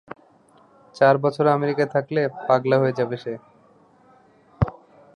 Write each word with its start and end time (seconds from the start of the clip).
চার 0.95 1.15
বছর 1.17 1.45
আমেরিকায় 1.49 1.89
থাকলে 1.95 2.19
পাগলা 2.47 2.75
হয়ে 2.79 2.97
যাবে 2.99 3.15
সে! 3.17 3.33